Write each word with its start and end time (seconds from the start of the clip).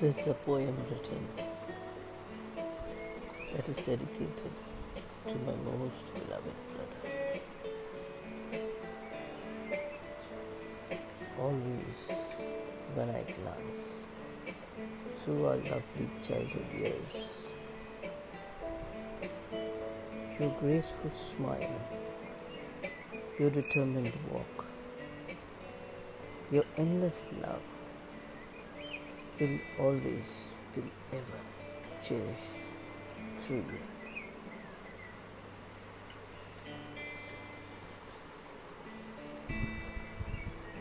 This 0.00 0.16
is 0.16 0.26
a 0.26 0.34
poem 0.34 0.76
written 0.90 1.28
that 3.54 3.68
is 3.68 3.76
dedicated 3.76 4.50
to 5.28 5.34
my 5.46 5.54
most 5.54 6.12
beloved 6.14 6.56
brother. 6.72 7.40
Always 11.38 12.10
when 12.94 13.08
I 13.10 13.22
glance 13.22 14.08
through 15.22 15.46
our 15.46 15.58
lovely 15.58 16.10
childhood 16.26 16.66
years, 16.76 17.46
your 20.40 20.50
graceful 20.58 21.12
smile, 21.12 21.80
your 23.38 23.50
determined 23.50 24.12
walk, 24.28 24.64
your 26.50 26.64
endless 26.76 27.30
love 27.40 27.62
will 29.40 29.58
always, 29.78 30.48
will 30.76 30.90
ever 31.12 31.40
cherish 32.02 32.44
through 33.38 33.56
you. 33.56 33.80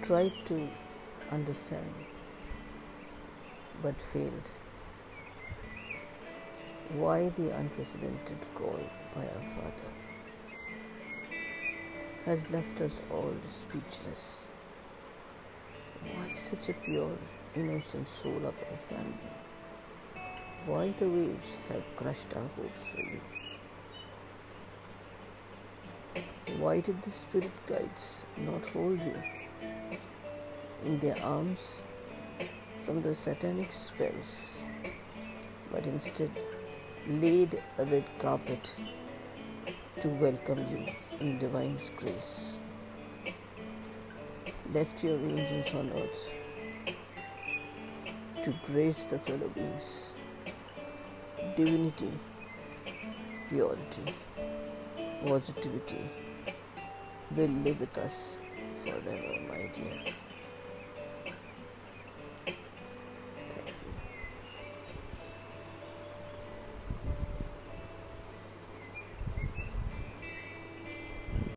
Tried 0.03 0.33
to 0.45 0.67
understand 1.31 1.93
but 3.81 3.95
failed. 4.11 4.49
Why 6.95 7.29
the 7.37 7.49
unprecedented 7.57 8.37
call 8.53 8.79
by 9.15 9.21
our 9.21 9.45
Father 9.55 9.91
has 12.25 12.49
left 12.51 12.81
us 12.81 13.01
all 13.09 13.33
speechless? 13.49 14.43
Why 16.03 16.29
such 16.35 16.69
a 16.69 16.73
pure, 16.73 17.17
innocent 17.55 18.07
soul 18.07 18.37
of 18.37 18.55
our 18.69 18.77
family? 18.89 19.31
Why 20.65 20.93
the 20.99 21.07
waves 21.07 21.61
have 21.69 21.83
crushed 21.95 22.35
our 22.35 22.49
hopes 22.55 22.83
for 22.93 23.01
you? 23.01 23.21
Why 26.57 26.79
did 26.79 27.01
the 27.03 27.11
spirit 27.11 27.51
guides 27.67 28.23
not 28.37 28.67
hold 28.69 28.99
you 29.01 29.15
in 30.85 30.99
their 30.99 31.17
arms 31.23 31.81
from 32.83 33.01
the 33.01 33.13
satanic 33.15 33.71
spells, 33.71 34.57
but 35.71 35.85
instead 35.85 36.31
laid 37.07 37.61
a 37.77 37.85
red 37.85 38.05
carpet 38.19 38.71
to 40.01 40.09
welcome 40.09 40.65
you 40.71 40.85
in 41.19 41.39
divine 41.39 41.77
grace? 41.97 42.57
Left 44.71 45.03
your 45.03 45.17
angels 45.17 45.73
on 45.75 45.91
earth 45.91 46.29
to 48.43 48.53
grace 48.65 49.05
the 49.05 49.17
fellow 49.19 49.47
beings. 49.47 50.11
Divinity, 51.55 52.11
purity, 53.47 54.03
positivity 55.23 56.03
will 57.31 57.47
live 57.47 57.79
with 57.79 57.97
us 57.97 58.39
forever, 58.83 59.39
my 59.47 59.61
dear. 59.73 60.22